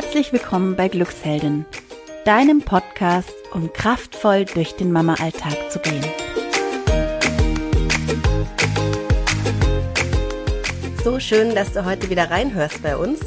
Herzlich 0.00 0.32
willkommen 0.32 0.76
bei 0.76 0.86
Glücksheldin, 0.86 1.66
deinem 2.24 2.62
Podcast, 2.62 3.34
um 3.52 3.72
kraftvoll 3.72 4.44
durch 4.44 4.76
den 4.76 4.92
Mama-Alltag 4.92 5.72
zu 5.72 5.80
gehen. 5.80 6.04
So 11.02 11.18
schön, 11.18 11.52
dass 11.56 11.72
du 11.72 11.84
heute 11.84 12.10
wieder 12.10 12.30
reinhörst 12.30 12.80
bei 12.80 12.96
uns. 12.96 13.18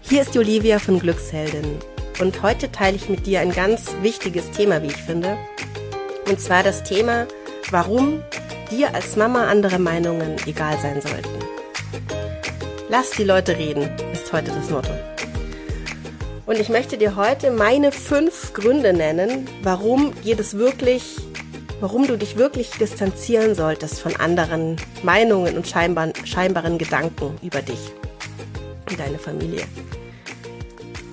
Hier 0.00 0.22
ist 0.22 0.34
Olivia 0.38 0.78
von 0.78 1.00
Glücksheldin 1.00 1.76
und 2.18 2.40
heute 2.40 2.72
teile 2.72 2.96
ich 2.96 3.10
mit 3.10 3.26
dir 3.26 3.40
ein 3.40 3.52
ganz 3.52 3.94
wichtiges 4.00 4.50
Thema, 4.52 4.82
wie 4.82 4.86
ich 4.86 4.96
finde. 4.96 5.36
Und 6.26 6.40
zwar 6.40 6.62
das 6.62 6.82
Thema, 6.82 7.26
warum 7.70 8.22
dir 8.70 8.94
als 8.94 9.16
Mama 9.16 9.48
andere 9.48 9.78
Meinungen 9.78 10.36
egal 10.46 10.78
sein 10.80 11.02
sollten. 11.02 11.44
Lass 12.88 13.10
die 13.10 13.24
Leute 13.24 13.58
reden, 13.58 13.90
ist 14.14 14.32
heute 14.32 14.50
das 14.50 14.70
Motto. 14.70 14.94
Und 16.50 16.58
ich 16.58 16.68
möchte 16.68 16.98
dir 16.98 17.14
heute 17.14 17.52
meine 17.52 17.92
fünf 17.92 18.52
Gründe 18.54 18.92
nennen, 18.92 19.46
warum 19.62 20.12
dir 20.22 20.36
wirklich, 20.54 21.18
warum 21.78 22.08
du 22.08 22.18
dich 22.18 22.38
wirklich 22.38 22.70
distanzieren 22.70 23.54
solltest 23.54 24.00
von 24.00 24.16
anderen 24.16 24.74
Meinungen 25.04 25.56
und 25.56 25.68
scheinbaren, 25.68 26.12
scheinbaren 26.24 26.76
Gedanken 26.76 27.38
über 27.40 27.62
dich 27.62 27.78
und 28.90 28.98
deine 28.98 29.20
Familie. 29.20 29.62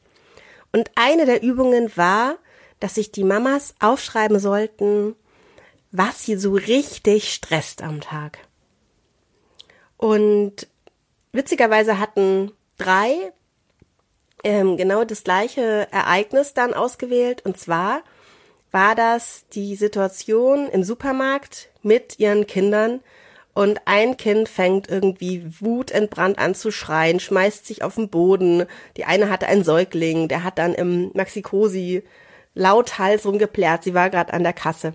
Und 0.72 0.90
eine 0.96 1.26
der 1.26 1.44
Übungen 1.44 1.92
war, 1.98 2.38
dass 2.80 2.96
sich 2.96 3.12
die 3.12 3.26
Mamas 3.26 3.76
aufschreiben 3.82 4.40
sollten, 4.40 5.18
was 5.92 6.24
sie 6.24 6.38
so 6.38 6.54
richtig 6.54 7.34
stresst 7.34 7.82
am 7.82 8.00
Tag. 8.00 8.38
Und 9.98 10.66
witzigerweise 11.34 12.00
hatten 12.00 12.54
drei 12.78 13.32
ähm, 14.44 14.78
genau 14.78 15.04
das 15.04 15.24
gleiche 15.24 15.88
Ereignis 15.92 16.54
dann 16.54 16.74
ausgewählt. 16.74 17.46
Und 17.46 17.58
zwar 17.58 18.02
war 18.72 18.96
das 18.96 19.46
die 19.54 19.76
Situation 19.76 20.70
im 20.70 20.84
Supermarkt 20.84 21.70
mit 21.82 22.20
ihren 22.20 22.48
Kindern, 22.48 23.02
und 23.58 23.82
ein 23.86 24.18
Kind 24.18 24.50
fängt 24.50 24.88
irgendwie 24.88 25.44
wutentbrannt 25.60 26.38
an 26.38 26.54
zu 26.54 26.70
schreien, 26.70 27.20
schmeißt 27.20 27.66
sich 27.66 27.82
auf 27.82 27.96
den 27.96 28.08
Boden. 28.08 28.68
Die 28.98 29.06
eine 29.06 29.32
hatte 29.32 29.48
einen 29.48 29.64
Säugling, 29.64 30.28
der 30.28 30.44
hat 30.44 30.60
dann 30.60 30.76
im 30.76 31.10
Maxikosi 31.16 32.04
lauthals 32.54 33.26
rumgeplärt. 33.26 33.84
Sie 33.84 33.96
war 33.96 34.12
gerade 34.12 34.32
an 34.32 34.44
der 34.44 34.54
Kasse. 34.54 34.94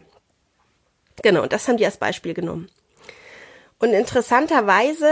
Genau, 1.24 1.42
und 1.42 1.52
das 1.52 1.66
haben 1.66 1.76
die 1.76 1.84
als 1.84 1.96
Beispiel 1.96 2.34
genommen. 2.34 2.68
Und 3.80 3.94
interessanterweise 3.94 5.08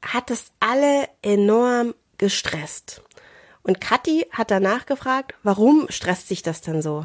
hat 0.00 0.30
es 0.30 0.52
alle 0.60 1.08
enorm 1.20 1.96
gestresst. 2.24 3.02
Und 3.62 3.82
Kathi 3.82 4.26
hat 4.30 4.50
danach 4.50 4.86
gefragt, 4.86 5.34
warum 5.42 5.86
stresst 5.90 6.28
sich 6.28 6.42
das 6.42 6.62
denn 6.62 6.80
so? 6.80 7.04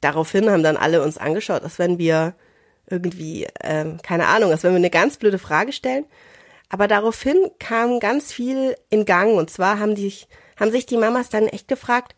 Daraufhin 0.00 0.50
haben 0.50 0.64
dann 0.64 0.76
alle 0.76 1.00
uns 1.00 1.16
angeschaut, 1.16 1.62
als 1.62 1.78
wenn 1.78 1.96
wir 1.96 2.34
irgendwie, 2.90 3.46
ähm, 3.62 4.00
keine 4.02 4.26
Ahnung, 4.26 4.50
als 4.50 4.64
wenn 4.64 4.72
wir 4.72 4.78
eine 4.78 4.90
ganz 4.90 5.16
blöde 5.16 5.38
Frage 5.38 5.72
stellen. 5.72 6.06
Aber 6.68 6.88
daraufhin 6.88 7.36
kam 7.60 8.00
ganz 8.00 8.32
viel 8.32 8.76
in 8.90 9.04
Gang. 9.04 9.36
Und 9.38 9.48
zwar 9.48 9.78
haben 9.78 9.94
die, 9.94 10.12
haben 10.56 10.72
sich 10.72 10.86
die 10.86 10.96
Mamas 10.96 11.28
dann 11.28 11.46
echt 11.46 11.68
gefragt, 11.68 12.16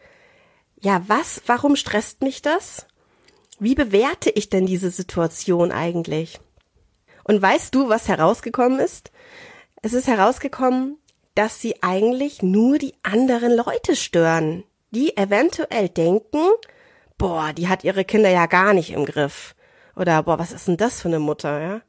ja, 0.81 1.03
was, 1.07 1.43
warum 1.45 1.77
stresst 1.77 2.23
mich 2.23 2.41
das? 2.41 2.87
Wie 3.59 3.75
bewerte 3.75 4.31
ich 4.31 4.49
denn 4.49 4.65
diese 4.65 4.91
Situation 4.91 5.73
eigentlich? 5.73 6.41
Und 7.25 7.43
weißt 7.43 7.75
du, 7.75 7.91
was 7.91 8.09
herausgekommen 8.09 8.81
ist? 8.81 9.13
Es 9.83 9.93
ist 9.93 10.07
herausgekommen, 10.07 10.97
dass 11.35 11.61
sie 11.61 11.83
eigentlich 11.83 12.43
nur 12.43 12.79
die 12.79 12.95
anderen 13.03 13.57
Leute 13.57 13.97
stören, 13.97 14.65
die 14.91 15.17
eventuell 15.17 15.89
denken, 15.89 16.41
boah, 17.19 17.53
die 17.53 17.69
hat 17.69 17.85
ihre 17.85 18.05
Kinder 18.05 18.31
ja 18.31 18.47
gar 18.47 18.73
nicht 18.73 18.91
im 18.91 19.05
Griff. 19.05 19.55
Oder, 19.97 20.23
boah, 20.23 20.39
was 20.39 20.53
ist 20.53 20.69
denn 20.69 20.77
das 20.77 21.01
für 21.01 21.09
eine 21.09 21.19
Mutter, 21.19 21.61
ja? 21.61 21.81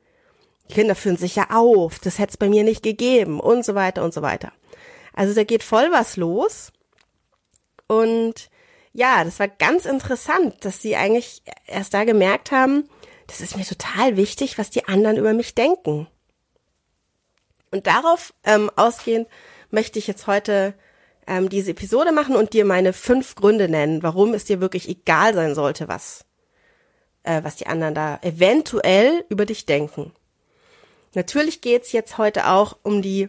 Die 0.70 0.74
Kinder 0.74 0.96
fühlen 0.96 1.18
sich 1.18 1.36
ja 1.36 1.52
auf, 1.52 2.00
das 2.00 2.18
hätte 2.18 2.32
es 2.32 2.38
bei 2.38 2.50
mir 2.50 2.64
nicht 2.64 2.82
gegeben 2.82 3.40
und 3.40 3.64
so 3.64 3.76
weiter 3.76 4.04
und 4.04 4.14
so 4.14 4.24
weiter. 4.24 4.52
Also 5.14 5.34
da 5.36 5.44
geht 5.44 5.62
voll 5.62 5.92
was 5.92 6.18
los. 6.18 6.72
Und 7.88 8.50
ja, 8.94 9.24
das 9.24 9.40
war 9.40 9.48
ganz 9.48 9.86
interessant, 9.86 10.66
dass 10.66 10.82
sie 10.82 10.96
eigentlich 10.96 11.44
erst 11.68 11.94
da 11.94 12.04
gemerkt 12.04 12.52
haben, 12.52 12.90
das 13.28 13.42
ist 13.42 13.58
mir 13.58 13.66
total 13.66 14.18
wichtig, 14.18 14.58
was 14.58 14.70
die 14.70 14.88
anderen 14.88 15.18
über 15.18 15.34
mich 15.34 15.56
denken. 15.56 16.08
Und 17.76 17.88
darauf 17.88 18.34
ähm, 18.46 18.72
ausgehend 18.78 19.28
möchte 19.70 20.00
ich 20.00 20.08
jetzt 20.08 20.28
heute 20.28 20.74
ähm, 21.28 21.50
diese 21.50 21.72
Episode 21.72 22.14
machen 22.14 22.38
und 22.38 22.54
dir 22.54 22.64
meine 22.64 22.94
fünf 22.94 23.36
Gründe 23.36 23.68
nennen, 23.68 24.02
warum 24.02 24.34
es 24.34 24.46
dir 24.46 24.62
wirklich 24.62 24.88
egal 24.88 25.34
sein 25.34 25.56
sollte, 25.56 25.90
was 25.90 26.24
äh, 27.24 27.44
was 27.44 27.58
die 27.58 27.68
anderen 27.68 27.94
da 27.94 28.18
eventuell 28.22 29.26
über 29.28 29.46
dich 29.46 29.66
denken. 29.66 30.14
Natürlich 31.16 31.60
geht's 31.60 31.92
jetzt 31.92 32.18
heute 32.18 32.48
auch 32.48 32.78
um 32.82 33.02
die 33.02 33.28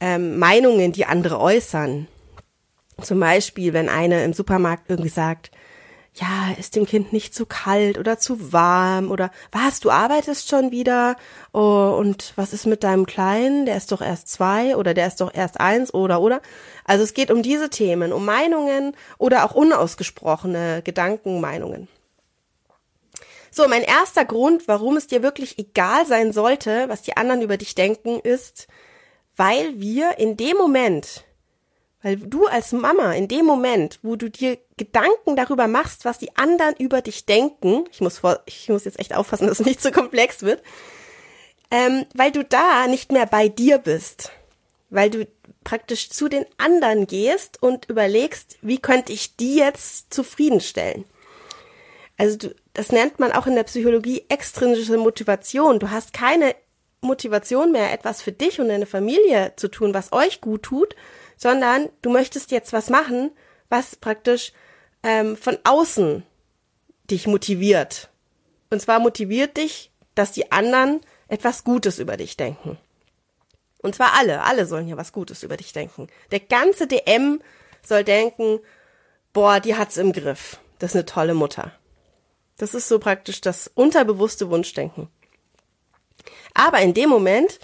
ähm, 0.00 0.38
Meinungen, 0.38 0.92
die 0.92 1.04
andere 1.04 1.38
äußern. 1.38 2.08
Zum 3.02 3.20
Beispiel, 3.20 3.74
wenn 3.74 3.90
eine 3.90 4.24
im 4.24 4.32
Supermarkt 4.32 4.88
irgendwie 4.88 5.10
sagt, 5.10 5.50
ja, 6.14 6.52
ist 6.58 6.76
dem 6.76 6.86
Kind 6.86 7.12
nicht 7.12 7.34
zu 7.34 7.44
kalt 7.44 7.98
oder 7.98 8.18
zu 8.18 8.52
warm 8.52 9.10
oder 9.10 9.30
was, 9.50 9.80
du 9.80 9.90
arbeitest 9.90 10.48
schon 10.48 10.70
wieder 10.70 11.16
oh, 11.52 11.96
und 11.98 12.32
was 12.36 12.52
ist 12.52 12.66
mit 12.66 12.84
deinem 12.84 13.04
Kleinen, 13.04 13.66
der 13.66 13.76
ist 13.76 13.90
doch 13.90 14.00
erst 14.00 14.28
zwei 14.28 14.76
oder 14.76 14.94
der 14.94 15.08
ist 15.08 15.20
doch 15.20 15.34
erst 15.34 15.60
eins 15.60 15.92
oder 15.92 16.20
oder. 16.20 16.40
Also 16.84 17.02
es 17.02 17.14
geht 17.14 17.32
um 17.32 17.42
diese 17.42 17.68
Themen, 17.68 18.12
um 18.12 18.24
Meinungen 18.24 18.96
oder 19.18 19.44
auch 19.44 19.54
unausgesprochene 19.54 20.82
Gedankenmeinungen. 20.84 21.88
So, 23.50 23.66
mein 23.68 23.82
erster 23.82 24.24
Grund, 24.24 24.68
warum 24.68 24.96
es 24.96 25.08
dir 25.08 25.22
wirklich 25.22 25.58
egal 25.58 26.06
sein 26.06 26.32
sollte, 26.32 26.88
was 26.88 27.02
die 27.02 27.16
anderen 27.16 27.42
über 27.42 27.56
dich 27.56 27.74
denken, 27.74 28.20
ist, 28.20 28.68
weil 29.36 29.80
wir 29.80 30.18
in 30.18 30.36
dem 30.36 30.56
Moment, 30.56 31.24
weil 32.04 32.18
du 32.18 32.46
als 32.46 32.72
Mama 32.72 33.14
in 33.14 33.28
dem 33.28 33.46
Moment, 33.46 33.98
wo 34.02 34.14
du 34.14 34.28
dir 34.28 34.58
Gedanken 34.76 35.36
darüber 35.36 35.66
machst, 35.68 36.04
was 36.04 36.18
die 36.18 36.36
anderen 36.36 36.76
über 36.76 37.00
dich 37.00 37.24
denken, 37.24 37.84
ich 37.90 38.02
muss 38.02 38.18
vor, 38.18 38.40
ich 38.44 38.68
muss 38.68 38.84
jetzt 38.84 39.00
echt 39.00 39.14
aufpassen, 39.14 39.46
dass 39.48 39.58
es 39.58 39.66
nicht 39.66 39.80
zu 39.80 39.88
so 39.88 39.94
komplex 39.94 40.42
wird, 40.42 40.62
ähm, 41.70 42.04
weil 42.14 42.30
du 42.30 42.44
da 42.44 42.86
nicht 42.88 43.10
mehr 43.10 43.24
bei 43.24 43.48
dir 43.48 43.78
bist, 43.78 44.32
weil 44.90 45.08
du 45.08 45.26
praktisch 45.64 46.10
zu 46.10 46.28
den 46.28 46.44
anderen 46.58 47.06
gehst 47.06 47.62
und 47.62 47.88
überlegst, 47.88 48.58
wie 48.60 48.78
könnte 48.78 49.14
ich 49.14 49.36
die 49.36 49.54
jetzt 49.54 50.12
zufriedenstellen. 50.12 51.06
Also 52.18 52.36
du, 52.36 52.54
das 52.74 52.92
nennt 52.92 53.18
man 53.18 53.32
auch 53.32 53.46
in 53.46 53.54
der 53.54 53.64
Psychologie 53.64 54.26
extrinsische 54.28 54.98
Motivation. 54.98 55.78
Du 55.78 55.90
hast 55.90 56.12
keine 56.12 56.54
Motivation 57.00 57.72
mehr, 57.72 57.94
etwas 57.94 58.20
für 58.20 58.32
dich 58.32 58.60
und 58.60 58.68
deine 58.68 58.86
Familie 58.86 59.54
zu 59.56 59.68
tun, 59.68 59.94
was 59.94 60.12
euch 60.12 60.42
gut 60.42 60.64
tut, 60.64 60.94
sondern 61.44 61.90
du 62.00 62.08
möchtest 62.08 62.52
jetzt 62.52 62.72
was 62.72 62.88
machen, 62.88 63.30
was 63.68 63.96
praktisch 63.96 64.54
ähm, 65.02 65.36
von 65.36 65.58
außen 65.62 66.24
dich 67.10 67.26
motiviert. 67.26 68.08
Und 68.70 68.80
zwar 68.80 68.98
motiviert 68.98 69.58
dich, 69.58 69.90
dass 70.14 70.32
die 70.32 70.52
anderen 70.52 71.02
etwas 71.28 71.62
Gutes 71.62 71.98
über 71.98 72.16
dich 72.16 72.38
denken. 72.38 72.78
Und 73.82 73.94
zwar 73.94 74.14
alle, 74.14 74.42
alle 74.44 74.64
sollen 74.64 74.86
hier 74.86 74.96
was 74.96 75.12
Gutes 75.12 75.42
über 75.42 75.58
dich 75.58 75.74
denken. 75.74 76.08
Der 76.30 76.40
ganze 76.40 76.86
DM 76.86 77.42
soll 77.82 78.04
denken, 78.04 78.60
boah, 79.34 79.60
die 79.60 79.76
hat's 79.76 79.98
im 79.98 80.14
Griff. 80.14 80.58
Das 80.78 80.92
ist 80.92 80.96
eine 80.96 81.04
tolle 81.04 81.34
Mutter. 81.34 81.72
Das 82.56 82.72
ist 82.72 82.88
so 82.88 82.98
praktisch 82.98 83.42
das 83.42 83.70
unterbewusste 83.74 84.48
Wunschdenken. 84.48 85.08
Aber 86.54 86.78
in 86.78 86.94
dem 86.94 87.10
Moment 87.10 87.60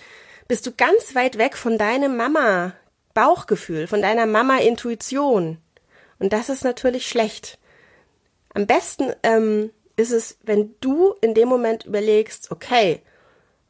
bist 0.48 0.66
du 0.66 0.72
ganz 0.72 1.14
weit 1.14 1.38
weg 1.38 1.56
von 1.56 1.78
deinem 1.78 2.18
Mama 2.18 2.74
Bauchgefühl, 3.14 3.86
von 3.86 4.02
deiner 4.02 4.26
Mama 4.26 4.58
Intuition. 4.58 5.58
Und 6.18 6.32
das 6.32 6.48
ist 6.48 6.64
natürlich 6.64 7.08
schlecht. 7.08 7.58
Am 8.54 8.66
besten 8.66 9.12
ähm, 9.22 9.70
ist 9.96 10.12
es, 10.12 10.38
wenn 10.42 10.74
du 10.80 11.14
in 11.20 11.34
dem 11.34 11.48
Moment 11.48 11.84
überlegst, 11.84 12.50
okay, 12.50 13.02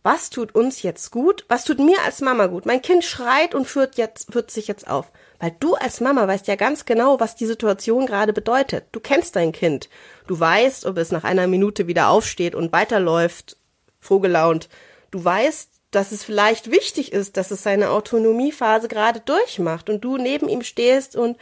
was 0.02 0.30
tut 0.30 0.54
uns 0.54 0.82
jetzt 0.82 1.10
gut, 1.10 1.44
was 1.48 1.64
tut 1.64 1.78
mir 1.78 2.00
als 2.04 2.22
Mama 2.22 2.46
gut. 2.46 2.64
Mein 2.64 2.80
Kind 2.80 3.04
schreit 3.04 3.54
und 3.54 3.66
führt 3.66 3.96
jetzt, 3.96 4.32
führt 4.32 4.50
sich 4.50 4.66
jetzt 4.66 4.88
auf. 4.88 5.12
Weil 5.38 5.54
du 5.60 5.74
als 5.74 6.00
Mama 6.00 6.26
weißt 6.26 6.46
ja 6.46 6.56
ganz 6.56 6.86
genau, 6.86 7.20
was 7.20 7.36
die 7.36 7.46
Situation 7.46 8.06
gerade 8.06 8.32
bedeutet. 8.32 8.86
Du 8.92 9.00
kennst 9.00 9.36
dein 9.36 9.52
Kind. 9.52 9.90
Du 10.26 10.38
weißt, 10.38 10.86
ob 10.86 10.96
es 10.96 11.12
nach 11.12 11.24
einer 11.24 11.46
Minute 11.46 11.86
wieder 11.86 12.08
aufsteht 12.08 12.54
und 12.54 12.72
weiterläuft, 12.72 13.58
frohgelaunt. 14.00 14.68
Du 15.10 15.22
weißt, 15.22 15.69
dass 15.90 16.12
es 16.12 16.22
vielleicht 16.22 16.70
wichtig 16.70 17.12
ist, 17.12 17.36
dass 17.36 17.50
es 17.50 17.62
seine 17.62 17.90
Autonomiephase 17.90 18.88
gerade 18.88 19.20
durchmacht 19.20 19.90
und 19.90 20.02
du 20.02 20.16
neben 20.16 20.48
ihm 20.48 20.62
stehst 20.62 21.16
und 21.16 21.36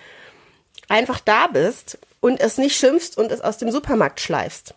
einfach 0.88 1.20
da 1.20 1.48
bist 1.48 1.98
und 2.20 2.40
es 2.40 2.58
nicht 2.58 2.76
schimpfst 2.76 3.16
und 3.16 3.30
es 3.30 3.40
aus 3.40 3.58
dem 3.58 3.70
Supermarkt 3.70 4.20
schleifst. 4.20 4.74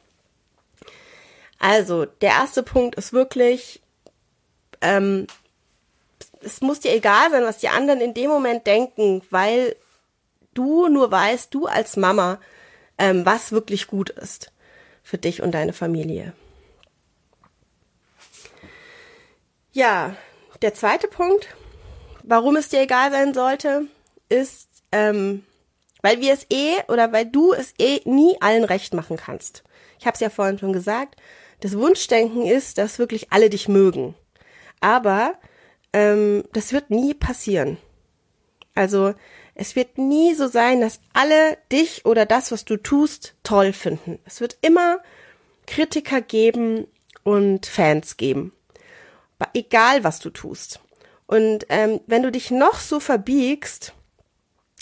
Also, 1.59 2.05
der 2.05 2.31
erste 2.31 2.63
Punkt 2.63 2.95
ist 2.95 3.13
wirklich, 3.13 3.81
ähm, 4.81 5.27
es 6.41 6.61
muss 6.61 6.79
dir 6.79 6.93
egal 6.93 7.29
sein, 7.29 7.43
was 7.43 7.59
die 7.59 7.69
anderen 7.69 8.01
in 8.01 8.13
dem 8.13 8.29
Moment 8.29 8.65
denken, 8.65 9.21
weil 9.29 9.75
du 10.53 10.87
nur 10.87 11.11
weißt, 11.11 11.53
du 11.53 11.67
als 11.67 11.97
Mama, 11.97 12.39
ähm, 12.97 13.25
was 13.25 13.51
wirklich 13.51 13.87
gut 13.87 14.09
ist 14.09 14.51
für 15.03 15.17
dich 15.17 15.41
und 15.41 15.51
deine 15.51 15.73
Familie. 15.73 16.33
Ja, 19.73 20.17
der 20.61 20.73
zweite 20.73 21.07
Punkt, 21.07 21.47
warum 22.23 22.57
es 22.57 22.67
dir 22.67 22.81
egal 22.81 23.09
sein 23.11 23.33
sollte, 23.33 23.87
ist, 24.27 24.67
ähm, 24.91 25.45
weil 26.01 26.19
wir 26.19 26.33
es 26.33 26.45
eh 26.49 26.75
oder 26.89 27.13
weil 27.13 27.25
du 27.25 27.53
es 27.53 27.73
eh 27.79 28.01
nie 28.03 28.35
allen 28.41 28.65
recht 28.65 28.93
machen 28.93 29.15
kannst. 29.15 29.63
Ich 29.97 30.05
habe 30.05 30.15
es 30.15 30.19
ja 30.19 30.29
vorhin 30.29 30.59
schon 30.59 30.73
gesagt, 30.73 31.15
das 31.61 31.77
Wunschdenken 31.77 32.45
ist, 32.45 32.79
dass 32.79 32.99
wirklich 32.99 33.31
alle 33.31 33.49
dich 33.49 33.69
mögen. 33.69 34.13
Aber 34.81 35.35
ähm, 35.93 36.43
das 36.51 36.73
wird 36.73 36.89
nie 36.89 37.13
passieren. 37.13 37.77
Also 38.75 39.13
es 39.55 39.77
wird 39.77 39.97
nie 39.97 40.33
so 40.33 40.47
sein, 40.47 40.81
dass 40.81 40.99
alle 41.13 41.57
dich 41.71 42.05
oder 42.05 42.25
das, 42.25 42.51
was 42.51 42.65
du 42.65 42.75
tust, 42.75 43.35
toll 43.43 43.71
finden. 43.71 44.19
Es 44.25 44.41
wird 44.41 44.57
immer 44.61 44.99
Kritiker 45.65 46.19
geben 46.19 46.87
und 47.23 47.67
Fans 47.67 48.17
geben. 48.17 48.51
Egal, 49.53 50.03
was 50.03 50.19
du 50.19 50.29
tust. 50.29 50.79
Und 51.27 51.65
ähm, 51.69 52.01
wenn 52.07 52.23
du 52.23 52.31
dich 52.31 52.51
noch 52.51 52.79
so 52.79 52.99
verbiegst 52.99 53.93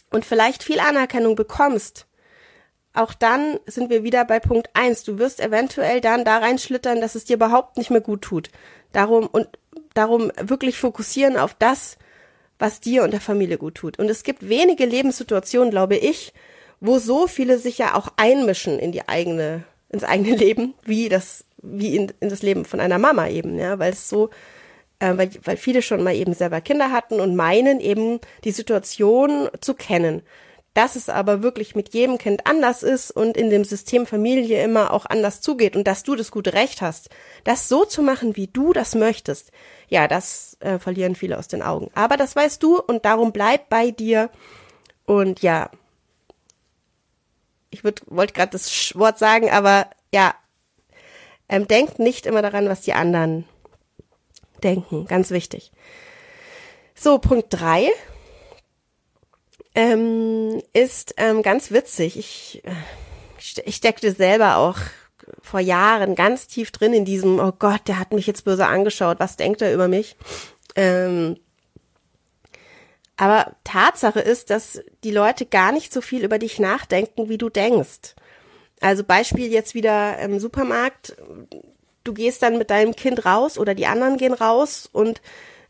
und 0.10 0.26
vielleicht 0.26 0.64
viel 0.64 0.80
Anerkennung 0.80 1.36
bekommst, 1.36 2.08
auch 2.94 3.14
dann 3.14 3.60
sind 3.68 3.90
wir 3.90 4.04
wieder 4.04 4.26
bei 4.26 4.40
Punkt 4.40 4.70
eins. 4.74 5.04
Du 5.04 5.20
wirst 5.20 5.40
eventuell 5.40 6.02
dann 6.02 6.26
da 6.26 6.40
reinschlittern, 6.40 7.02
dass 7.02 7.16
es 7.16 7.26
dir 7.26 7.36
überhaupt 7.36 7.78
nicht 7.78 7.92
mehr 7.92 8.02
gut 8.02 8.24
tut. 8.24 8.50
Darum 8.92 9.28
und 9.28 9.48
darum 9.94 10.32
wirklich 10.42 10.78
fokussieren 10.78 11.38
auf 11.38 11.54
das, 11.54 11.98
was 12.58 12.82
dir 12.82 13.04
und 13.04 13.12
der 13.12 13.22
Familie 13.22 13.58
gut 13.58 13.76
tut. 13.76 14.00
Und 14.00 14.10
es 14.10 14.24
gibt 14.24 14.50
wenige 14.50 14.86
Lebenssituationen, 14.86 15.72
glaube 15.72 15.96
ich, 15.96 16.34
wo 16.82 17.00
so 17.00 17.28
viele 17.28 17.58
sich 17.58 17.78
ja 17.78 17.96
auch 17.96 18.10
einmischen 18.18 18.80
in 18.80 18.92
die 18.92 19.08
eigene, 19.08 19.64
ins 19.90 20.04
eigene 20.04 20.36
Leben, 20.36 20.74
wie 20.84 21.10
das, 21.10 21.46
wie 21.62 21.96
in, 21.96 22.12
in 22.20 22.30
das 22.30 22.42
Leben 22.42 22.66
von 22.66 22.80
einer 22.80 22.98
Mama 22.98 23.28
eben, 23.28 23.58
ja, 23.58 23.80
weil 23.80 23.94
es 23.94 24.10
so, 24.10 24.30
äh, 25.00 25.18
weil, 25.18 25.32
weil 25.44 25.58
viele 25.58 25.82
schon 25.82 26.04
mal 26.04 26.16
eben 26.16 26.34
selber 26.34 26.62
Kinder 26.62 26.92
hatten 26.92 27.20
und 27.20 27.36
meinen 27.36 27.80
eben 27.80 28.20
die 28.44 28.52
Situation 28.52 29.50
zu 29.62 29.74
kennen 29.74 30.22
dass 30.74 30.96
es 30.96 31.10
aber 31.10 31.42
wirklich 31.42 31.76
mit 31.76 31.94
jedem 31.94 32.18
Kind 32.18 32.46
anders 32.46 32.84
ist 32.84 33.12
und 33.12 33.36
in 33.36 33.50
dem 33.50 33.64
System 33.64 34.06
Familie 34.06 34.64
immer 34.64 34.94
auch 34.94 35.06
anders 35.06 35.42
zugeht 35.42 35.76
und 35.76 35.88
dass 35.88 36.04
du 36.04 36.16
das 36.16 36.32
gute 36.32 36.54
Recht 36.54 36.82
hast, 36.82 37.10
das 37.44 37.68
so 37.68 37.86
zu 37.86 38.02
machen, 38.02 38.36
wie 38.36 38.48
du 38.48 38.72
das 38.72 38.96
möchtest, 38.96 39.52
ja, 39.88 40.08
das 40.08 40.58
äh, 40.60 40.78
verlieren 40.80 41.16
viele 41.16 41.38
aus 41.38 41.48
den 41.48 41.64
Augen. 41.64 41.90
Aber 41.96 42.18
das 42.18 42.36
weißt 42.36 42.62
du 42.62 42.80
und 42.80 43.04
darum 43.06 43.32
bleib 43.32 43.70
bei 43.70 43.92
dir 43.92 44.30
und 45.06 45.42
ja, 45.42 45.72
ich 47.72 47.84
wollte 47.84 48.34
gerade 48.34 48.52
das 48.52 48.94
Wort 48.96 49.20
sagen, 49.20 49.50
aber 49.50 49.90
ja, 50.14 50.34
ähm, 51.50 51.68
denk 51.68 52.00
nicht 52.00 52.26
immer 52.26 52.42
daran, 52.42 52.70
was 52.70 52.82
die 52.82 52.94
anderen 52.94 53.46
denken, 54.64 55.06
ganz 55.06 55.32
wichtig. 55.32 55.72
So, 56.96 57.18
Punkt 57.18 57.48
drei 57.50 57.90
ähm, 59.76 60.62
ist 60.74 61.16
ähm, 61.18 61.42
ganz 61.42 61.72
witzig. 61.72 62.18
Ich, 62.18 62.62
äh, 62.66 63.62
ich 63.66 63.76
steckte 63.76 64.12
selber 64.12 64.58
auch 64.58 64.78
vor 65.42 65.60
Jahren 65.60 66.16
ganz 66.16 66.48
tief 66.48 66.72
drin 66.72 66.94
in 66.94 67.06
diesem, 67.06 67.40
oh 67.40 67.52
Gott, 67.58 67.82
der 67.88 68.00
hat 68.00 68.12
mich 68.12 68.28
jetzt 68.28 68.46
böse 68.46 68.66
angeschaut, 68.66 69.20
was 69.20 69.38
denkt 69.38 69.62
er 69.62 69.74
über 69.74 69.88
mich? 69.88 70.16
Ähm, 70.76 71.38
aber 73.16 73.54
Tatsache 73.64 74.22
ist, 74.22 74.50
dass 74.50 74.82
die 75.04 75.12
Leute 75.12 75.46
gar 75.46 75.72
nicht 75.72 75.92
so 75.92 76.02
viel 76.02 76.24
über 76.24 76.40
dich 76.40 76.60
nachdenken, 76.60 77.30
wie 77.30 77.38
du 77.38 77.50
denkst. 77.50 78.16
Also 78.82 79.04
Beispiel 79.04 79.52
jetzt 79.52 79.74
wieder 79.74 80.18
im 80.20 80.40
Supermarkt. 80.40 81.16
Du 82.04 82.14
gehst 82.14 82.42
dann 82.42 82.58
mit 82.58 82.70
deinem 82.70 82.96
Kind 82.96 83.26
raus 83.26 83.58
oder 83.58 83.76
die 83.76 83.88
anderen 83.88 84.18
gehen 84.18 84.34
raus 84.34 84.90
und 84.92 85.22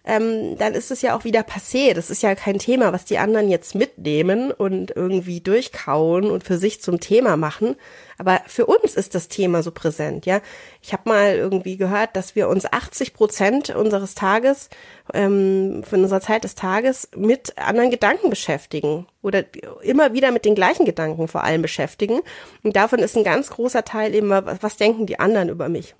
ähm, 0.05 0.57
dann 0.57 0.73
ist 0.73 0.91
es 0.91 1.01
ja 1.01 1.15
auch 1.15 1.23
wieder 1.23 1.41
passé. 1.41 1.93
Das 1.93 2.09
ist 2.09 2.23
ja 2.23 2.33
kein 2.33 2.57
Thema, 2.57 2.93
was 2.93 3.05
die 3.05 3.17
anderen 3.17 3.49
jetzt 3.49 3.75
mitnehmen 3.75 4.51
und 4.51 4.91
irgendwie 4.95 5.41
durchkauen 5.41 6.31
und 6.31 6.43
für 6.43 6.57
sich 6.57 6.81
zum 6.81 6.99
Thema 6.99 7.37
machen. 7.37 7.75
Aber 8.17 8.41
für 8.47 8.65
uns 8.65 8.95
ist 8.95 9.13
das 9.15 9.27
Thema 9.27 9.61
so 9.61 9.71
präsent, 9.71 10.25
ja. 10.25 10.41
Ich 10.81 10.93
habe 10.93 11.03
mal 11.05 11.35
irgendwie 11.35 11.77
gehört, 11.77 12.15
dass 12.15 12.35
wir 12.35 12.49
uns 12.49 12.65
80 12.65 13.13
Prozent 13.13 13.69
unseres 13.69 14.15
Tages, 14.15 14.69
ähm, 15.13 15.83
von 15.83 16.03
unserer 16.03 16.21
Zeit 16.21 16.43
des 16.43 16.55
Tages 16.55 17.09
mit 17.15 17.57
anderen 17.57 17.91
Gedanken 17.91 18.29
beschäftigen 18.29 19.05
oder 19.21 19.43
immer 19.81 20.13
wieder 20.13 20.31
mit 20.31 20.45
den 20.45 20.55
gleichen 20.55 20.85
Gedanken 20.85 21.27
vor 21.27 21.43
allem 21.43 21.61
beschäftigen. 21.61 22.21
Und 22.63 22.75
davon 22.75 22.99
ist 22.99 23.17
ein 23.17 23.23
ganz 23.23 23.49
großer 23.51 23.83
Teil 23.83 24.15
immer, 24.15 24.61
was 24.61 24.77
denken 24.77 25.05
die 25.05 25.19
anderen 25.19 25.49
über 25.49 25.69
mich? 25.69 25.95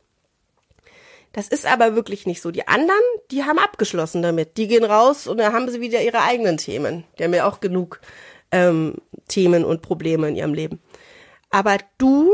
Das 1.32 1.48
ist 1.48 1.66
aber 1.66 1.96
wirklich 1.96 2.26
nicht 2.26 2.42
so. 2.42 2.52
Die 2.52 2.68
anderen, 2.68 3.00
die 3.32 3.44
haben 3.44 3.60
abgeschlossen 3.60 4.22
damit. 4.22 4.58
Die 4.58 4.68
gehen 4.68 4.84
raus 4.84 5.28
und 5.28 5.38
dann 5.38 5.54
haben 5.54 5.70
sie 5.70 5.82
wieder 5.82 6.02
ihre 6.02 6.22
eigenen 6.22 6.58
Themen. 6.58 7.04
Die 7.18 7.24
haben 7.24 7.34
ja 7.34 7.48
auch 7.48 7.60
genug 7.60 8.02
ähm, 8.52 8.96
Themen 9.28 9.64
und 9.64 9.82
Probleme 9.82 10.28
in 10.28 10.36
ihrem 10.36 10.54
Leben. 10.54 10.82
Aber 11.52 11.78
du 11.98 12.32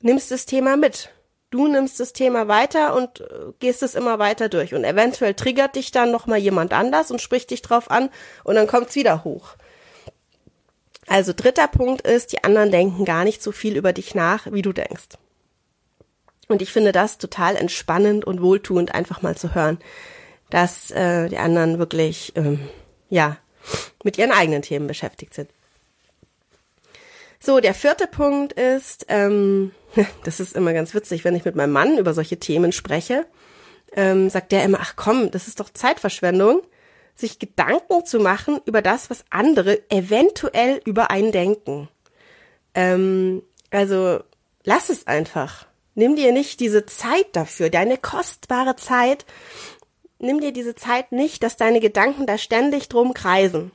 nimmst 0.00 0.30
das 0.30 0.46
Thema 0.46 0.76
mit. 0.76 1.10
Du 1.50 1.68
nimmst 1.68 2.00
das 2.00 2.12
Thema 2.12 2.48
weiter 2.48 2.94
und 2.96 3.20
äh, 3.20 3.52
gehst 3.60 3.82
es 3.82 3.94
immer 3.94 4.18
weiter 4.18 4.48
durch. 4.48 4.74
Und 4.74 4.84
eventuell 4.84 5.34
triggert 5.34 5.76
dich 5.76 5.92
dann 5.92 6.10
nochmal 6.10 6.38
jemand 6.38 6.72
anders 6.72 7.10
und 7.10 7.20
spricht 7.20 7.50
dich 7.50 7.62
drauf 7.62 7.90
an 7.90 8.10
und 8.42 8.56
dann 8.56 8.66
kommt's 8.66 8.94
wieder 8.94 9.24
hoch. 9.24 9.54
Also 11.06 11.32
dritter 11.34 11.68
Punkt 11.68 12.02
ist, 12.02 12.32
die 12.32 12.44
anderen 12.44 12.70
denken 12.70 13.04
gar 13.04 13.24
nicht 13.24 13.42
so 13.42 13.52
viel 13.52 13.76
über 13.76 13.92
dich 13.92 14.14
nach, 14.14 14.50
wie 14.50 14.62
du 14.62 14.72
denkst. 14.72 15.08
Und 16.48 16.62
ich 16.62 16.72
finde 16.72 16.92
das 16.92 17.18
total 17.18 17.56
entspannend 17.56 18.24
und 18.24 18.42
wohltuend, 18.42 18.94
einfach 18.94 19.22
mal 19.22 19.36
zu 19.36 19.54
hören, 19.54 19.78
dass 20.50 20.90
äh, 20.90 21.28
die 21.28 21.38
anderen 21.38 21.78
wirklich 21.78 22.32
ähm, 22.36 22.60
ja 23.08 23.38
mit 24.02 24.18
ihren 24.18 24.32
eigenen 24.32 24.62
Themen 24.62 24.86
beschäftigt 24.86 25.34
sind. 25.34 25.50
So, 27.40 27.60
der 27.60 27.74
vierte 27.74 28.06
Punkt 28.06 28.54
ist, 28.54 29.06
ähm, 29.08 29.72
das 30.24 30.40
ist 30.40 30.54
immer 30.54 30.72
ganz 30.72 30.94
witzig, 30.94 31.24
wenn 31.24 31.36
ich 31.36 31.44
mit 31.44 31.56
meinem 31.56 31.72
Mann 31.72 31.98
über 31.98 32.14
solche 32.14 32.38
Themen 32.38 32.72
spreche, 32.72 33.26
ähm, 33.92 34.30
sagt 34.30 34.52
der 34.52 34.64
immer, 34.64 34.78
ach 34.80 34.94
komm, 34.96 35.30
das 35.30 35.48
ist 35.48 35.60
doch 35.60 35.70
Zeitverschwendung, 35.70 36.62
sich 37.14 37.38
Gedanken 37.38 38.04
zu 38.04 38.18
machen 38.18 38.60
über 38.64 38.82
das, 38.82 39.08
was 39.10 39.24
andere 39.30 39.78
eventuell 39.90 40.80
über 40.84 41.10
einen 41.10 41.32
denken. 41.32 41.88
Ähm, 42.74 43.42
also 43.70 44.20
lass 44.64 44.88
es 44.88 45.06
einfach. 45.06 45.66
Nimm 45.94 46.16
dir 46.16 46.32
nicht 46.32 46.60
diese 46.60 46.86
Zeit 46.86 47.26
dafür, 47.32 47.70
deine 47.70 47.98
kostbare 47.98 48.76
Zeit. 48.76 49.24
Nimm 50.18 50.40
dir 50.40 50.52
diese 50.52 50.74
Zeit 50.74 51.12
nicht, 51.12 51.42
dass 51.42 51.56
deine 51.56 51.80
Gedanken 51.80 52.26
da 52.26 52.38
ständig 52.38 52.88
drum 52.88 53.14
kreisen. 53.14 53.70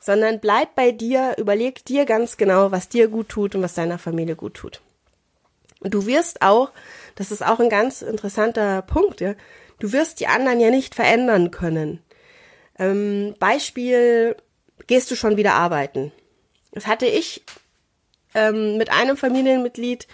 Sondern 0.00 0.40
bleib 0.40 0.74
bei 0.74 0.92
dir, 0.92 1.34
überleg 1.38 1.84
dir 1.84 2.06
ganz 2.06 2.36
genau, 2.36 2.72
was 2.72 2.88
dir 2.88 3.08
gut 3.08 3.28
tut 3.28 3.54
und 3.54 3.62
was 3.62 3.74
deiner 3.74 3.98
Familie 3.98 4.34
gut 4.34 4.54
tut. 4.54 4.80
Und 5.80 5.94
du 5.94 6.06
wirst 6.06 6.42
auch, 6.42 6.70
das 7.14 7.30
ist 7.30 7.44
auch 7.44 7.60
ein 7.60 7.68
ganz 7.68 8.02
interessanter 8.02 8.82
Punkt, 8.82 9.20
ja, 9.20 9.34
du 9.78 9.92
wirst 9.92 10.20
die 10.20 10.28
anderen 10.28 10.60
ja 10.60 10.70
nicht 10.70 10.94
verändern 10.94 11.50
können. 11.50 12.00
Ähm, 12.78 13.34
Beispiel, 13.38 14.36
gehst 14.86 15.10
du 15.10 15.16
schon 15.16 15.36
wieder 15.36 15.54
arbeiten? 15.54 16.12
Das 16.72 16.86
hatte 16.86 17.06
ich 17.06 17.42
ähm, 18.34 18.76
mit 18.76 18.90
einem 18.90 19.16
Familienmitglied 19.16 20.06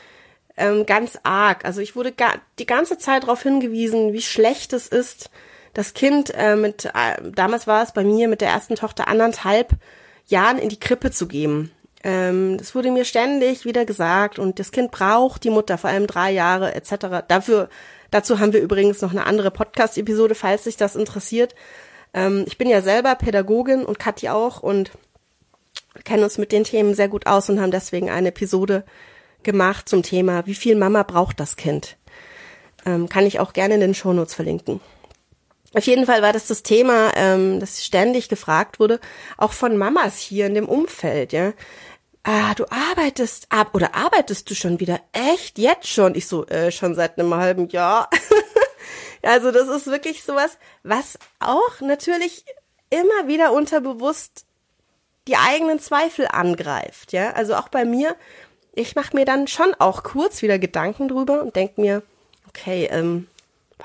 ähm, 0.56 0.86
ganz 0.86 1.18
arg. 1.22 1.64
Also 1.64 1.80
ich 1.80 1.96
wurde 1.96 2.12
ga 2.12 2.34
die 2.58 2.66
ganze 2.66 2.98
Zeit 2.98 3.24
darauf 3.24 3.42
hingewiesen, 3.42 4.12
wie 4.12 4.22
schlecht 4.22 4.72
es 4.72 4.88
ist, 4.88 5.30
das 5.74 5.94
Kind 5.94 6.32
äh, 6.34 6.56
mit, 6.56 6.86
äh, 6.86 7.30
damals 7.34 7.66
war 7.66 7.82
es 7.82 7.92
bei 7.92 8.02
mir 8.02 8.28
mit 8.28 8.40
der 8.40 8.48
ersten 8.48 8.74
Tochter 8.74 9.06
anderthalb 9.06 9.72
Jahren 10.26 10.58
in 10.58 10.68
die 10.68 10.80
Krippe 10.80 11.10
zu 11.10 11.28
geben. 11.28 11.70
Ähm, 12.02 12.58
das 12.58 12.74
wurde 12.74 12.90
mir 12.90 13.04
ständig 13.04 13.64
wieder 13.64 13.84
gesagt 13.84 14.38
und 14.38 14.58
das 14.58 14.72
Kind 14.72 14.90
braucht 14.90 15.44
die 15.44 15.50
Mutter, 15.50 15.78
vor 15.78 15.90
allem 15.90 16.06
drei 16.06 16.32
Jahre 16.32 16.74
etc. 16.74 17.24
Dafür, 17.28 17.68
Dazu 18.10 18.38
haben 18.38 18.52
wir 18.52 18.60
übrigens 18.60 19.02
noch 19.02 19.10
eine 19.10 19.26
andere 19.26 19.50
Podcast-Episode, 19.50 20.34
falls 20.34 20.64
sich 20.64 20.76
das 20.76 20.96
interessiert. 20.96 21.54
Ähm, 22.14 22.44
ich 22.46 22.56
bin 22.56 22.68
ja 22.68 22.80
selber 22.80 23.14
Pädagogin 23.14 23.84
und 23.84 23.98
Kathi 23.98 24.30
auch 24.30 24.62
und 24.62 24.92
kennen 26.04 26.24
uns 26.24 26.38
mit 26.38 26.52
den 26.52 26.64
Themen 26.64 26.94
sehr 26.94 27.08
gut 27.08 27.26
aus 27.26 27.48
und 27.48 27.60
haben 27.60 27.70
deswegen 27.70 28.10
eine 28.10 28.28
Episode 28.28 28.84
gemacht 29.42 29.88
zum 29.88 30.02
Thema, 30.02 30.46
wie 30.46 30.54
viel 30.54 30.76
Mama 30.76 31.02
braucht 31.02 31.40
das 31.40 31.56
Kind? 31.56 31.96
Ähm, 32.86 33.08
kann 33.08 33.26
ich 33.26 33.40
auch 33.40 33.52
gerne 33.52 33.74
in 33.74 33.80
den 33.80 33.94
Shownotes 33.94 34.34
verlinken. 34.34 34.80
Auf 35.74 35.84
jeden 35.84 36.06
Fall 36.06 36.22
war 36.22 36.32
das 36.32 36.46
das 36.46 36.62
Thema, 36.62 37.12
ähm, 37.14 37.60
das 37.60 37.84
ständig 37.84 38.28
gefragt 38.28 38.80
wurde, 38.80 39.00
auch 39.36 39.52
von 39.52 39.76
Mamas 39.76 40.18
hier 40.18 40.46
in 40.46 40.54
dem 40.54 40.68
Umfeld, 40.68 41.32
ja. 41.32 41.52
Ah, 42.22 42.54
du 42.54 42.64
arbeitest 42.70 43.46
ab 43.50 43.70
oder 43.74 43.94
arbeitest 43.94 44.50
du 44.50 44.54
schon 44.54 44.80
wieder? 44.80 45.00
Echt? 45.12 45.58
Jetzt 45.58 45.88
schon? 45.88 46.14
Ich 46.14 46.26
so, 46.26 46.46
äh, 46.46 46.70
schon 46.72 46.94
seit 46.94 47.18
einem 47.18 47.34
halben 47.34 47.68
Jahr. 47.68 48.10
also 49.22 49.50
das 49.50 49.68
ist 49.68 49.86
wirklich 49.86 50.22
sowas, 50.22 50.58
was 50.82 51.18
auch 51.38 51.80
natürlich 51.80 52.44
immer 52.90 53.28
wieder 53.28 53.52
unterbewusst 53.52 54.44
die 55.28 55.36
eigenen 55.36 55.78
Zweifel 55.78 56.26
angreift, 56.28 57.12
ja. 57.12 57.32
Also 57.32 57.54
auch 57.54 57.68
bei 57.68 57.84
mir, 57.84 58.16
ich 58.74 58.96
mache 58.96 59.14
mir 59.14 59.24
dann 59.24 59.46
schon 59.46 59.74
auch 59.78 60.02
kurz 60.02 60.42
wieder 60.42 60.58
Gedanken 60.58 61.08
drüber 61.08 61.42
und 61.42 61.54
denk 61.54 61.78
mir, 61.78 62.02
okay, 62.48 62.88
ähm, 62.90 63.26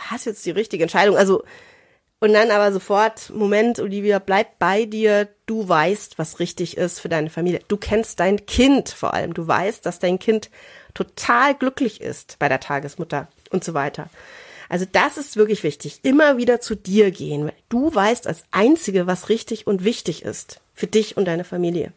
was 0.09 0.25
jetzt 0.25 0.45
die 0.45 0.51
richtige 0.51 0.83
Entscheidung? 0.83 1.17
Also 1.17 1.43
und 2.19 2.31
dann 2.31 2.51
aber 2.51 2.71
sofort, 2.71 3.31
Moment, 3.31 3.79
Olivia, 3.79 4.17
bleib 4.17 4.57
bei 4.57 4.85
dir. 4.85 5.27
Du 5.45 5.67
weißt, 5.67 6.17
was 6.17 6.39
richtig 6.39 6.77
ist 6.77 7.01
für 7.01 7.09
deine 7.09 7.29
Familie. 7.29 7.59
Du 7.67 7.75
kennst 7.75 8.21
dein 8.21 8.45
Kind 8.45 8.88
vor 8.88 9.13
allem. 9.13 9.33
Du 9.33 9.45
weißt, 9.45 9.85
dass 9.85 10.00
dein 10.00 10.19
Kind 10.19 10.50
total 10.93 11.53
glücklich 11.53 12.00
ist 12.00 12.38
bei 12.39 12.47
der 12.47 12.62
Tagesmutter 12.62 13.27
und 13.51 13.65
so 13.65 13.73
weiter. 13.73 14.09
Also 14.69 14.85
das 14.89 15.17
ist 15.17 15.35
wirklich 15.35 15.63
wichtig. 15.63 16.00
Immer 16.03 16.38
wieder 16.38 16.62
zu 16.62 16.75
dir 16.75 17.12
gehen. 17.12 17.51
Du 17.67 17.93
weißt 17.93 18.25
als 18.25 18.45
Einzige, 18.51 19.05
was 19.05 19.27
richtig 19.27 19.67
und 19.67 19.83
wichtig 19.83 20.23
ist 20.23 20.62
für 20.74 20.88
dich 20.88 21.18
und 21.18 21.25
deine 21.25 21.44
Familie. 21.44 21.94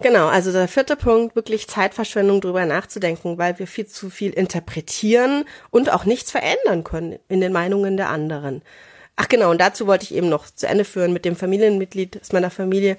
Genau, 0.00 0.26
also 0.26 0.52
der 0.52 0.68
vierte 0.68 0.94
Punkt, 0.94 1.36
wirklich 1.36 1.68
Zeitverschwendung 1.68 2.40
drüber 2.40 2.66
nachzudenken, 2.66 3.38
weil 3.38 3.58
wir 3.58 3.66
viel 3.66 3.86
zu 3.86 4.10
viel 4.10 4.32
interpretieren 4.32 5.44
und 5.70 5.90
auch 5.90 6.04
nichts 6.04 6.30
verändern 6.30 6.84
können 6.84 7.18
in 7.28 7.40
den 7.40 7.52
Meinungen 7.52 7.96
der 7.96 8.10
anderen. 8.10 8.62
Ach 9.16 9.28
genau, 9.28 9.50
und 9.50 9.60
dazu 9.60 9.86
wollte 9.86 10.04
ich 10.04 10.14
eben 10.14 10.28
noch 10.28 10.50
zu 10.50 10.68
Ende 10.68 10.84
führen 10.84 11.14
mit 11.14 11.24
dem 11.24 11.36
Familienmitglied 11.36 12.20
aus 12.20 12.32
meiner 12.32 12.50
Familie. 12.50 12.98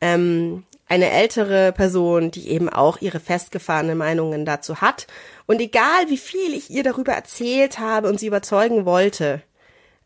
Ähm, 0.00 0.64
eine 0.88 1.10
ältere 1.10 1.72
Person, 1.72 2.32
die 2.32 2.48
eben 2.48 2.68
auch 2.68 3.00
ihre 3.00 3.20
festgefahrene 3.20 3.94
Meinungen 3.94 4.44
dazu 4.44 4.80
hat. 4.80 5.06
Und 5.46 5.60
egal 5.60 6.08
wie 6.08 6.18
viel 6.18 6.52
ich 6.52 6.70
ihr 6.70 6.82
darüber 6.82 7.12
erzählt 7.12 7.78
habe 7.78 8.08
und 8.08 8.18
sie 8.18 8.26
überzeugen 8.26 8.84
wollte, 8.84 9.40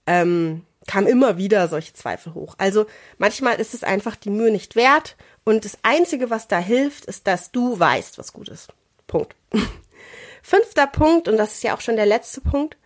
ähm, 0.07 0.63
kam 0.87 1.07
immer 1.07 1.37
wieder 1.37 1.69
solche 1.69 1.93
Zweifel 1.93 2.35
hoch. 2.35 2.55
Also 2.59 2.87
manchmal 3.19 3.61
ist 3.61 3.75
es 3.75 3.83
einfach 3.83 4.17
die 4.17 4.31
Mühe 4.31 4.51
nicht 4.51 4.77
wert 4.77 5.17
und 5.45 5.65
das 5.65 5.79
Einzige, 5.83 6.31
was 6.31 6.49
da 6.49 6.59
hilft, 6.59 7.07
ist, 7.07 7.27
dass 7.27 7.53
du 7.53 7.79
weißt, 7.79 8.19
was 8.19 8.33
gut 8.33 8.49
ist. 8.49 8.69
Punkt. 9.07 9.35
Fünfter 10.43 10.87
Punkt, 10.87 11.29
und 11.29 11.37
das 11.37 11.55
ist 11.55 11.65
ja 11.65 11.75
auch 11.75 11.81
schon 11.81 11.97
der 11.97 12.07
letzte 12.07 12.41
Punkt 12.41 12.77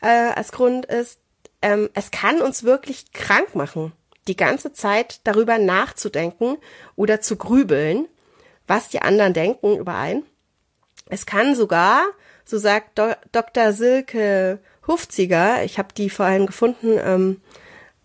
äh, 0.00 0.06
als 0.06 0.52
Grund, 0.52 0.86
ist, 0.86 1.18
ähm, 1.60 1.90
es 1.94 2.10
kann 2.10 2.40
uns 2.40 2.64
wirklich 2.64 3.12
krank 3.12 3.54
machen, 3.54 3.92
die 4.28 4.36
ganze 4.36 4.72
Zeit 4.72 5.20
darüber 5.24 5.58
nachzudenken 5.58 6.56
oder 6.96 7.20
zu 7.20 7.36
grübeln, 7.36 8.08
was 8.66 8.88
die 8.88 9.02
anderen 9.02 9.34
denken 9.34 9.76
über 9.76 9.94
einen. 9.94 10.24
Es 11.08 11.26
kann 11.26 11.54
sogar, 11.54 12.04
so 12.44 12.58
sagt 12.58 12.98
Do 12.98 13.12
Dr. 13.32 13.72
Silke 13.72 14.60
Hufziger, 14.86 15.64
ich 15.64 15.78
habe 15.78 15.88
die 15.96 16.10
vorhin 16.10 16.46
gefunden, 16.46 16.98
ähm, 17.02 17.40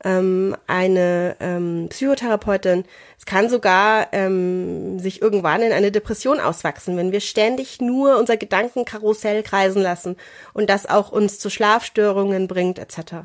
ähm, 0.03 0.55
eine 0.67 1.35
ähm, 1.39 1.87
Psychotherapeutin, 1.89 2.85
es 3.17 3.25
kann 3.25 3.49
sogar 3.49 4.13
ähm, 4.13 4.99
sich 4.99 5.21
irgendwann 5.21 5.61
in 5.61 5.71
eine 5.71 5.91
Depression 5.91 6.39
auswachsen, 6.39 6.97
wenn 6.97 7.11
wir 7.11 7.19
ständig 7.19 7.81
nur 7.81 8.17
unser 8.17 8.37
Gedankenkarussell 8.37 9.41
kreisen 9.41 9.81
lassen 9.81 10.15
und 10.53 10.69
das 10.69 10.85
auch 10.85 11.11
uns 11.11 11.39
zu 11.39 11.49
Schlafstörungen 11.49 12.47
bringt 12.47 12.77
etc. 12.77 13.15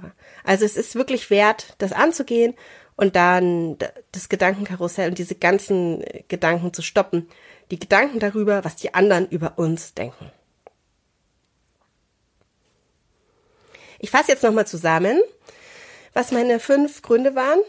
Also 0.44 0.64
es 0.64 0.76
ist 0.76 0.94
wirklich 0.94 1.28
wert, 1.28 1.75
das 1.78 1.92
anzugehen 1.92 2.54
und 2.97 3.16
dann 3.16 3.76
das 4.12 4.28
Gedankenkarussell 4.28 5.11
und 5.11 5.18
diese 5.18 5.35
ganzen 5.35 6.02
Gedanken 6.28 6.73
zu 6.73 6.82
stoppen. 6.82 7.28
Die 7.71 7.78
Gedanken 7.78 8.18
darüber, 8.18 8.64
was 8.64 8.76
die 8.76 8.94
anderen 8.94 9.28
über 9.28 9.54
uns 9.56 9.94
denken. 9.94 10.30
Ich 14.02 14.11
fasse 14.11 14.32
jetzt 14.32 14.42
nochmal 14.42 14.66
zusammen, 14.66 15.21
was 16.12 16.32
meine 16.32 16.59
fünf 16.59 17.02
Gründe 17.02 17.37
waren. 17.37 17.61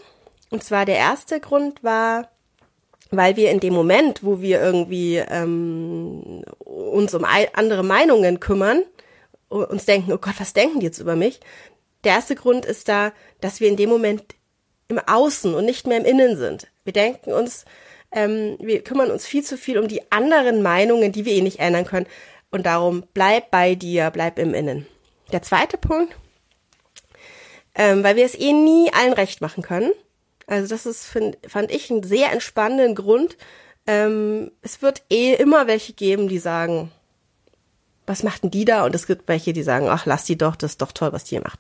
Und 0.50 0.64
zwar 0.64 0.86
der 0.86 0.98
erste 0.98 1.40
Grund 1.40 1.84
war, 1.84 2.28
weil 3.12 3.36
wir 3.36 3.52
in 3.52 3.60
dem 3.60 3.74
Moment, 3.76 4.24
wo 4.24 4.42
wir 4.42 4.60
irgendwie 4.60 5.18
ähm, 5.18 6.44
uns 6.60 7.14
um 7.14 7.24
andere 7.24 7.84
Meinungen 7.84 8.40
kümmern, 8.40 8.82
uns 9.48 9.86
denken, 9.86 10.12
oh 10.12 10.18
Gott, 10.18 10.34
was 10.40 10.54
denken 10.54 10.80
die 10.80 10.88
jetzt 10.88 10.98
über 10.98 11.16
mich? 11.16 11.40
Der 12.04 12.14
erste 12.14 12.34
Grund 12.34 12.66
ist 12.66 12.90
da, 12.90 13.14
dass 13.40 13.60
wir 13.60 13.70
in 13.70 13.78
dem 13.78 13.90
Moment 13.90 14.24
im 14.88 14.98
Außen 14.98 15.54
und 15.54 15.66
nicht 15.66 15.86
mehr 15.86 16.00
im 16.00 16.06
Innen 16.06 16.36
sind. 16.36 16.68
Wir 16.84 16.94
denken 16.94 17.32
uns, 17.32 17.66
ähm, 18.12 18.58
wir 18.60 18.84
kümmern 18.84 19.12
uns 19.12 19.28
viel 19.28 19.44
zu 19.44 19.56
viel 19.56 19.78
um 19.78 19.88
die 19.88 20.12
anderen 20.12 20.64
Meinungen, 20.64 21.12
die 21.12 21.26
wir 21.26 21.34
eh 21.34 21.42
nicht 21.42 21.60
ändern 21.60 21.86
können. 21.86 22.08
Und 22.50 22.66
darum 22.66 23.04
bleib 23.14 23.52
bei 23.52 23.76
dir, 23.76 24.10
bleib 24.10 24.40
im 24.40 24.56
Innen. 24.56 24.88
Der 25.32 25.44
zweite 25.44 25.78
Punkt 25.78 26.16
ähm, 27.76 28.04
weil 28.04 28.16
wir 28.16 28.26
es 28.26 28.36
eh 28.36 28.54
nie 28.54 28.92
allen 28.94 29.14
recht 29.14 29.42
machen 29.42 29.64
können. 29.64 29.92
Also 30.48 30.68
das 30.68 30.86
ist, 30.86 31.06
find, 31.06 31.38
fand 31.48 31.72
ich, 31.72 31.90
einen 31.90 32.04
sehr 32.04 32.32
entspannenden 32.32 32.96
Grund. 32.96 33.38
Ähm, 33.88 34.52
es 34.62 34.82
wird 34.82 35.04
eh 35.10 35.34
immer 35.34 35.68
welche 35.68 35.94
geben, 35.94 36.28
die 36.28 36.40
sagen, 36.40 36.92
was 38.06 38.24
machten 38.24 38.52
die 38.52 38.66
da? 38.66 38.86
Und 38.86 38.96
es 38.96 39.08
gibt 39.08 39.28
welche, 39.28 39.54
die 39.54 39.64
sagen, 39.64 39.88
ach, 39.90 40.06
lass 40.06 40.26
die 40.26 40.38
doch, 40.38 40.56
das 40.56 40.72
ist 40.72 40.82
doch 40.82 40.92
toll, 40.92 41.14
was 41.14 41.24
die 41.24 41.40
macht. 41.40 41.60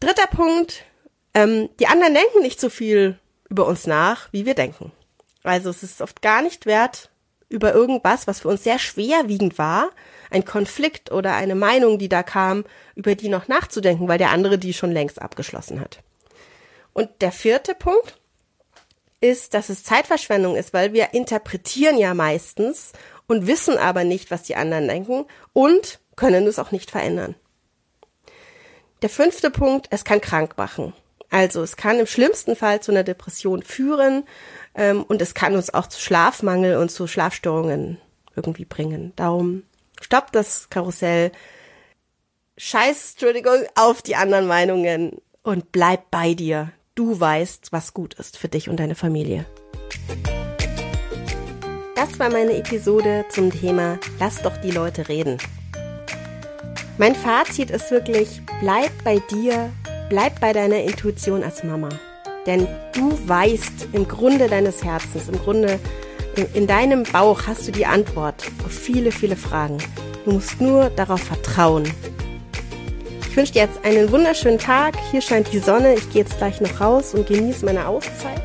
Dritter 0.00 0.26
Punkt, 0.26 0.84
ähm, 1.32 1.68
die 1.80 1.86
anderen 1.86 2.14
denken 2.14 2.42
nicht 2.42 2.60
so 2.60 2.68
viel 2.68 3.18
über 3.48 3.66
uns 3.66 3.86
nach, 3.86 4.28
wie 4.32 4.46
wir 4.46 4.54
denken. 4.54 4.92
Also 5.42 5.70
es 5.70 5.82
ist 5.82 6.00
oft 6.00 6.22
gar 6.22 6.42
nicht 6.42 6.66
wert, 6.66 7.10
über 7.48 7.74
irgendwas, 7.74 8.26
was 8.26 8.40
für 8.40 8.48
uns 8.48 8.64
sehr 8.64 8.78
schwerwiegend 8.78 9.58
war, 9.58 9.90
ein 10.30 10.44
Konflikt 10.44 11.12
oder 11.12 11.34
eine 11.34 11.54
Meinung, 11.54 11.98
die 11.98 12.08
da 12.08 12.22
kam, 12.22 12.64
über 12.94 13.14
die 13.14 13.28
noch 13.28 13.48
nachzudenken, 13.48 14.08
weil 14.08 14.18
der 14.18 14.30
andere 14.30 14.58
die 14.58 14.72
schon 14.72 14.92
längst 14.92 15.20
abgeschlossen 15.20 15.80
hat. 15.80 16.00
Und 16.92 17.10
der 17.20 17.32
vierte 17.32 17.74
Punkt 17.74 18.18
ist, 19.20 19.54
dass 19.54 19.68
es 19.68 19.84
Zeitverschwendung 19.84 20.54
ist, 20.54 20.72
weil 20.72 20.92
wir 20.92 21.14
interpretieren 21.14 21.98
ja 21.98 22.14
meistens 22.14 22.92
und 23.26 23.46
wissen 23.46 23.78
aber 23.78 24.04
nicht, 24.04 24.30
was 24.30 24.42
die 24.42 24.56
anderen 24.56 24.86
denken 24.86 25.24
und 25.52 26.00
können 26.16 26.46
es 26.46 26.58
auch 26.58 26.72
nicht 26.72 26.90
verändern. 26.90 27.34
Der 29.02 29.08
fünfte 29.08 29.50
Punkt, 29.50 29.88
es 29.90 30.04
kann 30.04 30.20
krank 30.20 30.56
machen. 30.56 30.92
Also 31.30 31.62
es 31.62 31.76
kann 31.76 31.98
im 31.98 32.06
schlimmsten 32.06 32.54
Fall 32.54 32.80
zu 32.80 32.92
einer 32.92 33.02
Depression 33.02 33.62
führen 33.62 34.24
ähm, 34.74 35.02
und 35.02 35.20
es 35.20 35.34
kann 35.34 35.56
uns 35.56 35.72
auch 35.72 35.88
zu 35.88 36.00
Schlafmangel 36.00 36.76
und 36.76 36.90
zu 36.90 37.06
Schlafstörungen 37.06 37.98
irgendwie 38.36 38.64
bringen. 38.64 39.12
Darum 39.16 39.64
stopp 40.04 40.32
das 40.32 40.68
Karussell, 40.68 41.32
scheiß, 42.58 43.12
Entschuldigung, 43.12 43.64
auf 43.74 44.02
die 44.02 44.16
anderen 44.16 44.46
Meinungen 44.46 45.16
und 45.42 45.72
bleib 45.72 46.10
bei 46.10 46.34
dir. 46.34 46.72
Du 46.94 47.18
weißt, 47.18 47.72
was 47.72 47.94
gut 47.94 48.14
ist 48.14 48.36
für 48.36 48.48
dich 48.48 48.68
und 48.68 48.76
deine 48.78 48.94
Familie. 48.94 49.46
Das 51.96 52.18
war 52.18 52.30
meine 52.30 52.56
Episode 52.56 53.24
zum 53.30 53.50
Thema 53.50 53.98
Lass 54.20 54.42
doch 54.42 54.56
die 54.58 54.70
Leute 54.70 55.08
reden. 55.08 55.38
Mein 56.98 57.14
Fazit 57.14 57.70
ist 57.70 57.90
wirklich, 57.90 58.42
bleib 58.60 58.92
bei 59.04 59.20
dir, 59.30 59.72
bleib 60.10 60.38
bei 60.38 60.52
deiner 60.52 60.82
Intuition 60.82 61.42
als 61.42 61.64
Mama. 61.64 61.88
Denn 62.46 62.68
du 62.92 63.18
weißt 63.26 63.88
im 63.92 64.06
Grunde 64.06 64.48
deines 64.48 64.84
Herzens, 64.84 65.28
im 65.28 65.38
Grunde 65.38 65.80
in 66.38 66.66
deinem 66.66 67.04
Bauch 67.04 67.46
hast 67.46 67.66
du 67.68 67.72
die 67.72 67.86
Antwort 67.86 68.44
auf 68.64 68.72
viele, 68.72 69.12
viele 69.12 69.36
Fragen. 69.36 69.78
Du 70.24 70.32
musst 70.32 70.60
nur 70.60 70.90
darauf 70.90 71.20
vertrauen. 71.20 71.84
Ich 73.28 73.36
wünsche 73.36 73.52
dir 73.52 73.62
jetzt 73.62 73.84
einen 73.84 74.10
wunderschönen 74.12 74.58
Tag. 74.58 74.94
Hier 75.10 75.20
scheint 75.20 75.52
die 75.52 75.58
Sonne. 75.58 75.94
Ich 75.94 76.08
gehe 76.10 76.22
jetzt 76.22 76.38
gleich 76.38 76.60
noch 76.60 76.80
raus 76.80 77.14
und 77.14 77.26
genieße 77.26 77.64
meine 77.64 77.86
Auszeit. 77.86 78.42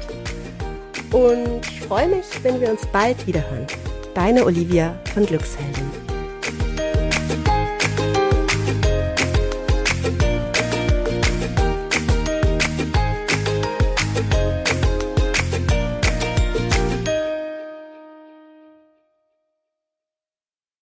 Und 1.11 1.61
ich 1.61 1.81
freue 1.81 2.07
mich, 2.07 2.25
wenn 2.43 2.59
wir 2.59 2.71
uns 2.71 2.85
bald 2.87 3.25
wiederhören. 3.27 3.67
Deine 4.13 4.45
Olivia 4.45 4.95
von 5.13 5.25
Glückshelden. 5.25 5.98